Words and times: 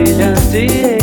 brillante, 0.00 0.98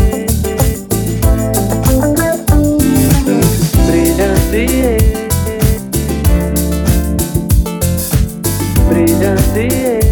brillante, 3.85 4.97
brillante. 8.89 10.06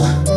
love. 0.00 0.29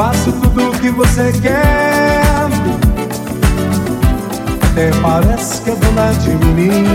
Faço 0.00 0.32
tudo 0.32 0.70
o 0.70 0.72
que 0.78 0.88
você 0.88 1.30
quer. 1.42 2.22
Até 4.70 4.90
parece 5.02 5.60
que 5.60 5.68
é 5.68 5.74
dona 5.74 6.10
de 6.14 6.30
mim. 6.46 6.86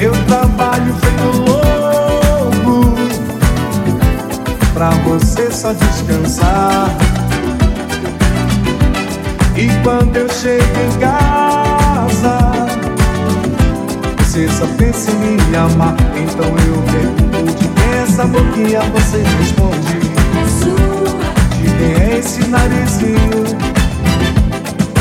Eu 0.00 0.10
trabalho 0.26 0.96
feito 0.96 1.38
louco 1.48 2.92
pra 4.74 4.90
você 5.04 5.48
só 5.52 5.72
descansar. 5.74 6.90
E 9.54 9.68
quando 9.84 10.16
eu 10.16 10.28
chego 10.28 10.64
em 10.64 10.98
casa, 10.98 12.66
você 14.18 14.48
só 14.48 14.66
pensa 14.76 15.12
em 15.12 15.36
me 15.36 15.56
amar. 15.56 15.94
Então 16.16 16.46
eu 16.46 16.82
pergunto 16.90 17.62
de 17.62 17.68
essa 18.02 18.24
boquinha, 18.24 18.80
você 18.90 19.22
responde 19.38 20.01
quem 21.82 21.94
é 21.94 22.18
esse 22.18 22.44
narizinho? 22.46 23.42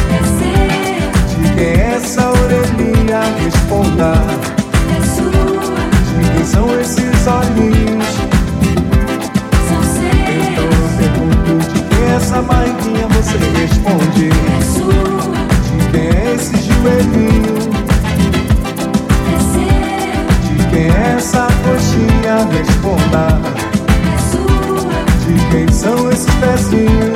É 0.09 0.19
seu. 0.39 1.43
De 1.43 1.53
quem 1.53 1.63
é 1.63 1.93
essa 1.95 2.27
orelhinha? 2.27 3.21
Responda. 3.43 4.13
É 4.89 5.01
sua. 5.15 5.75
De 6.17 6.29
quem 6.33 6.43
são 6.43 6.79
esses 6.79 7.27
olhinhos? 7.27 8.07
São 9.69 9.81
seus. 9.83 10.41
Então 10.47 10.65
eu 10.65 10.87
pergunto 10.97 11.51
de 11.71 11.79
quem 11.83 12.03
é 12.03 12.15
essa 12.15 12.41
barriguinha? 12.41 13.07
Você 13.09 13.37
responde. 13.59 14.29
É 14.29 14.61
sua. 14.73 15.31
De 15.77 15.91
quem 15.91 16.07
é 16.07 16.33
esse 16.33 16.55
joelhinho? 16.63 17.57
É 19.27 19.39
seu. 19.53 20.55
De 20.55 20.65
quem 20.71 20.85
é 20.85 21.15
essa 21.15 21.47
coxinha? 21.63 22.35
Responda. 22.51 23.60
so 25.81 26.09
it's 26.09 26.25
fascinating. 26.25 27.10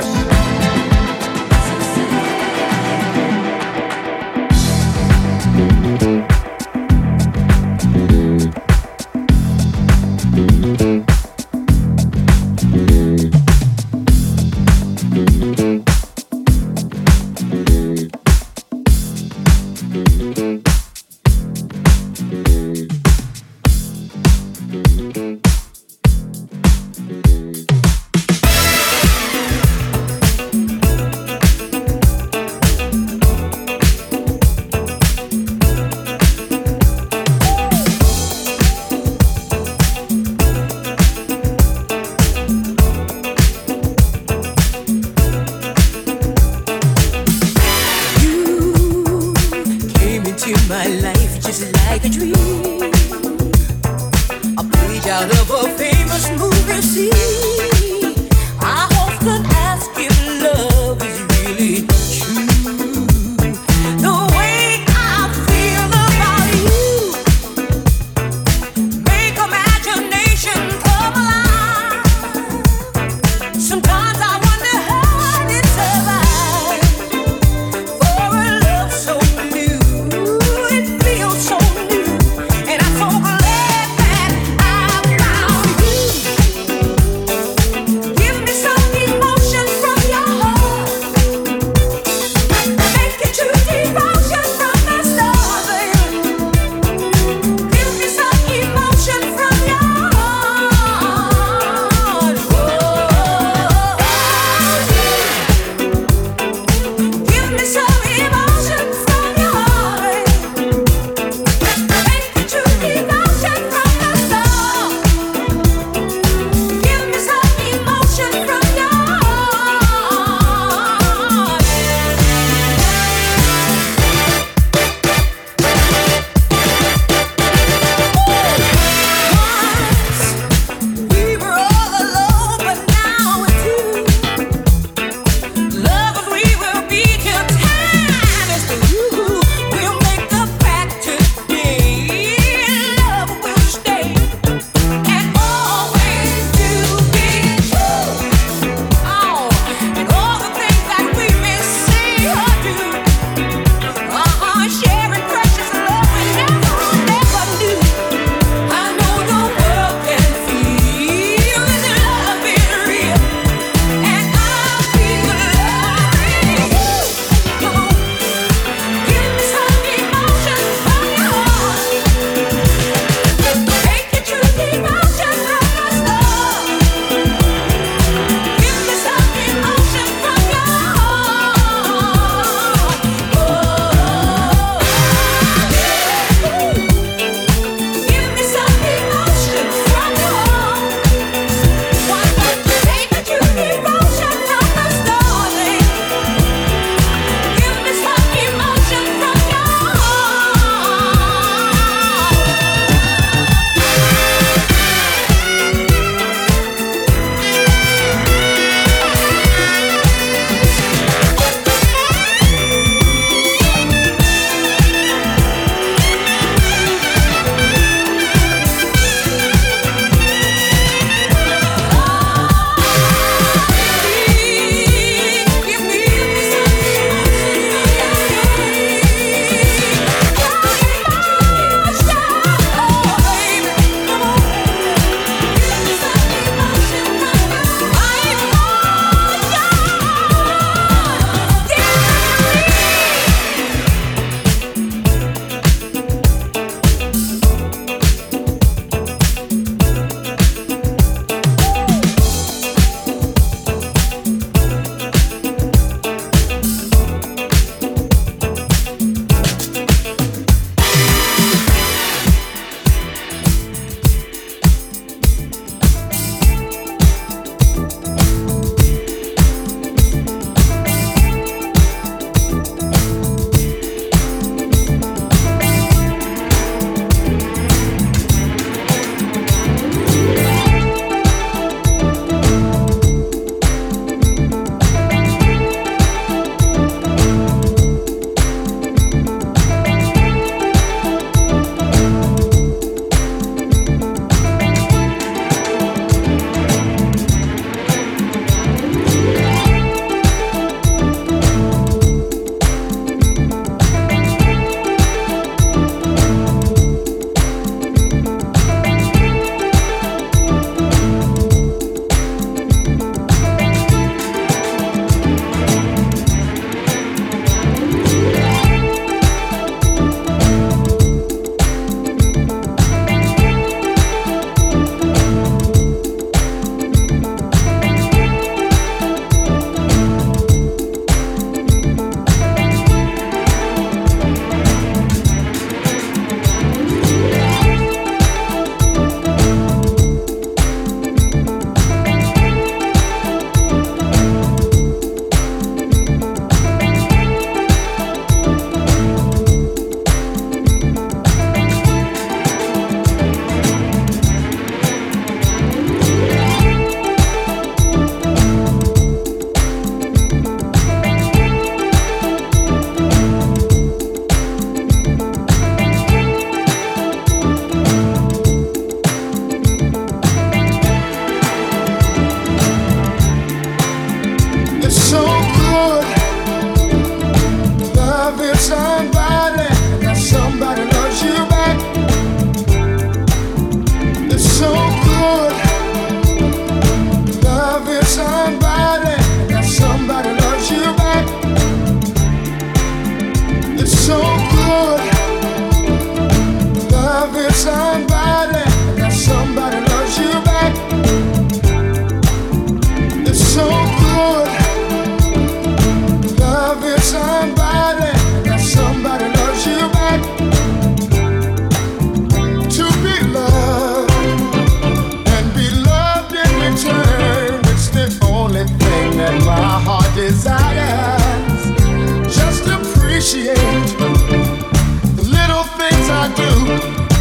appreciate 423.25 423.55
the 423.97 425.23
little 425.23 425.63
things 425.63 426.09
I 426.11 426.31
do. 426.35 426.51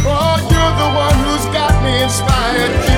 Oh, 0.05 0.37
you're 0.51 0.75
the 0.77 0.89
one 0.93 1.17
who's 1.25 1.45
got 1.51 1.73
me 1.83 2.03
inspired. 2.03 2.94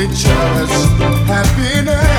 It's 0.00 0.22
just 0.22 0.92
happiness. 1.26 2.17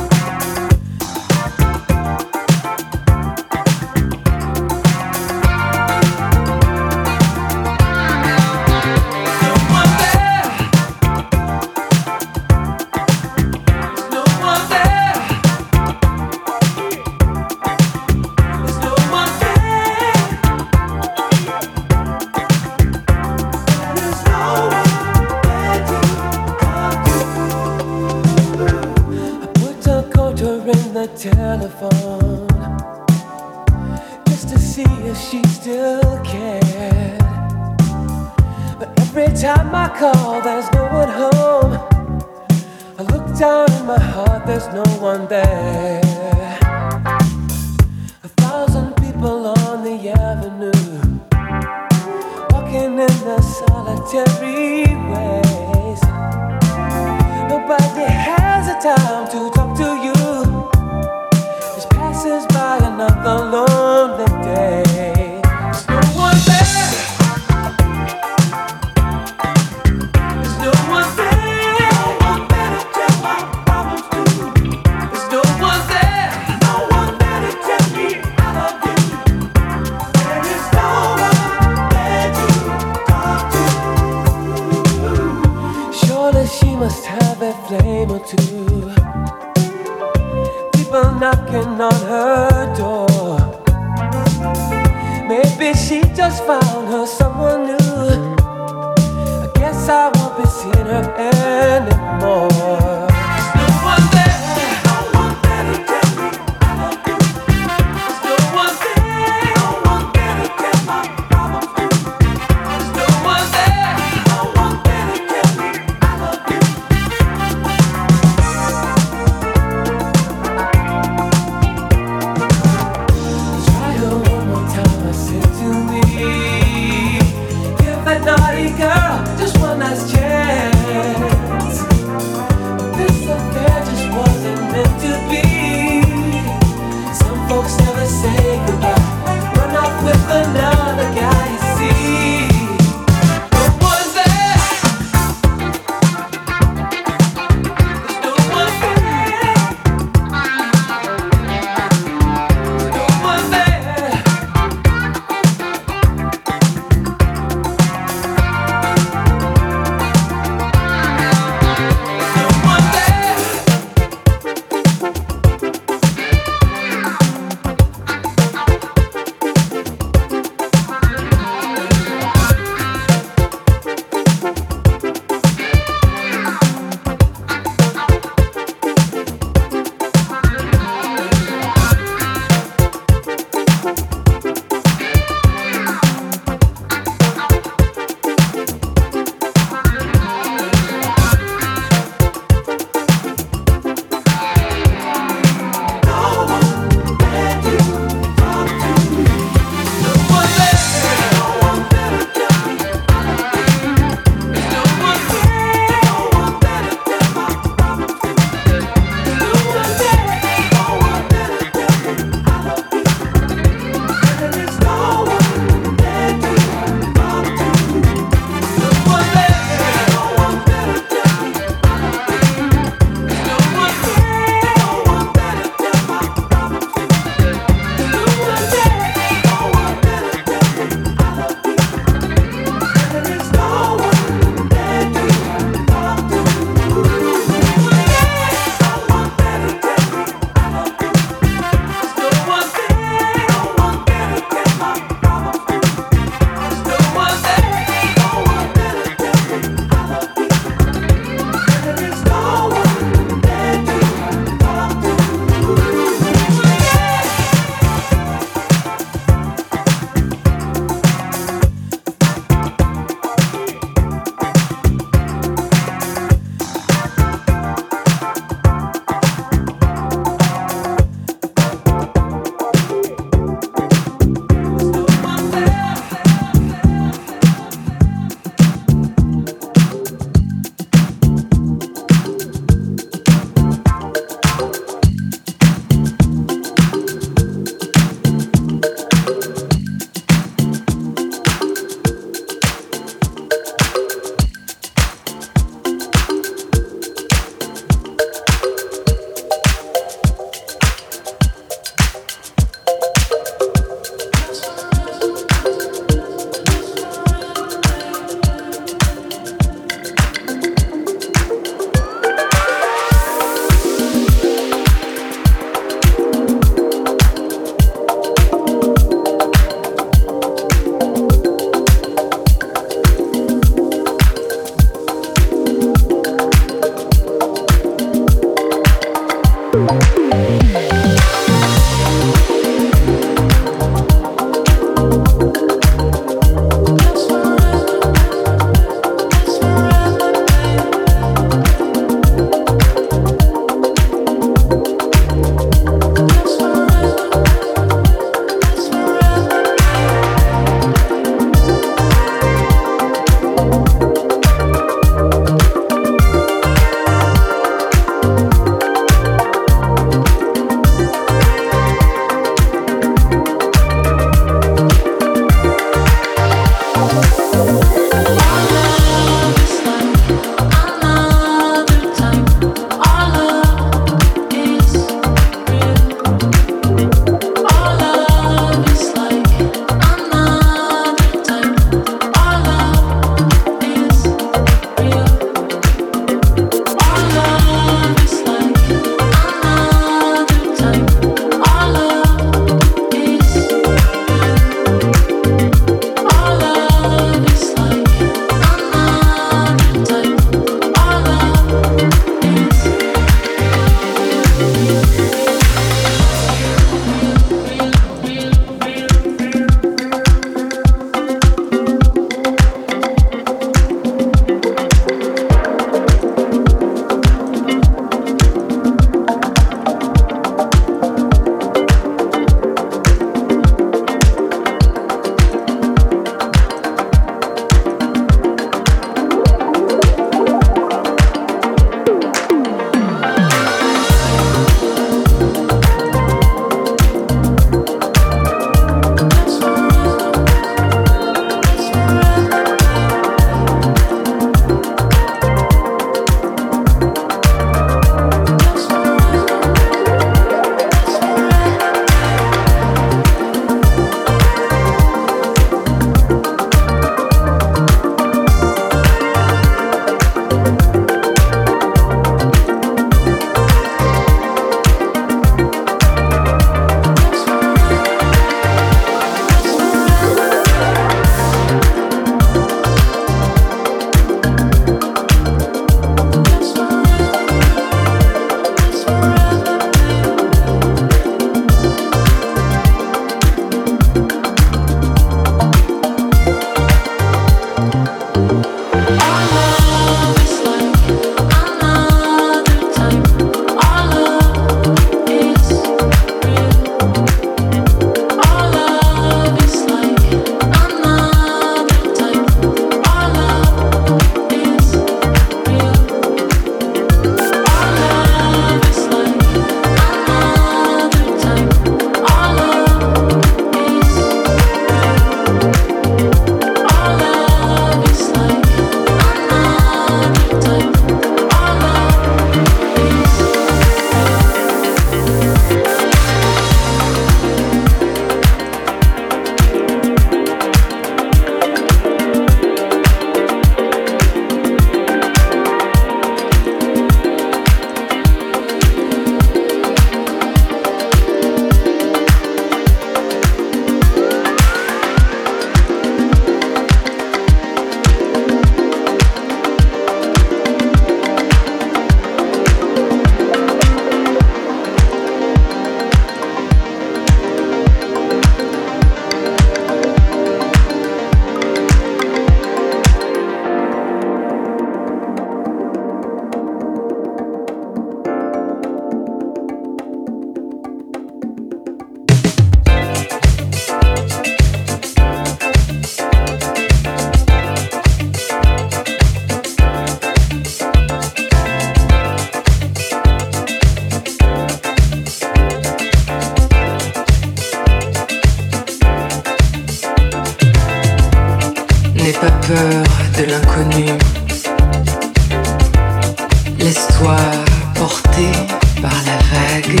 par 599.00 599.12
la 599.26 599.38
vague. 599.52 600.00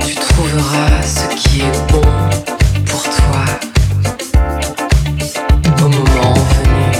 Tu 0.00 0.14
trouveras 0.14 1.02
ce 1.02 1.26
qui 1.36 1.60
est 1.60 1.92
bon 1.92 2.10
pour 2.86 3.02
toi 3.02 3.44
au 5.84 5.88
moment 5.88 6.34
venu. 6.58 6.90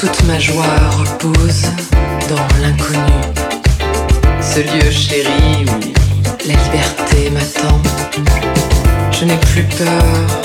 Toute 0.00 0.24
ma 0.24 0.38
joie 0.38 0.64
repose 0.98 1.66
dans 2.28 2.48
l'inconnu, 2.62 3.18
ce 4.40 4.60
lieu 4.60 4.90
chéri 4.90 5.45
docteur 9.78 10.35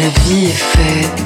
La 0.00 0.08
vie 0.08 0.46
est 0.46 0.48
faite 0.48 1.20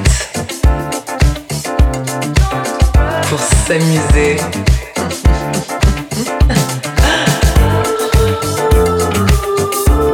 pour 3.29 3.39
s'amuser. 3.39 4.37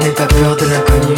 N'aie 0.00 0.10
pas 0.10 0.26
peur 0.26 0.56
de 0.56 0.66
l'inconnu. 0.66 1.14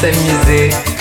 s'amuser. 0.00 0.97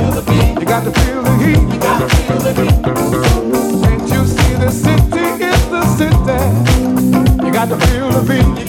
feel 0.00 0.12
the 0.12 0.22
beat. 0.22 0.60
You 0.60 0.66
got 0.66 0.84
to 0.84 0.92
feel 1.00 1.22
the 1.22 1.30
heat. 1.36 1.58
Heat. 1.72 1.82
Can't 3.84 4.08
you 4.10 4.24
see 4.24 4.54
city 4.70 5.26
is 5.44 5.62
the 5.68 5.82
city? 5.96 7.44
You 7.44 7.52
got 7.52 7.68
to 7.68 7.76
feel 7.86 8.10
the 8.10 8.22
beat. 8.26 8.59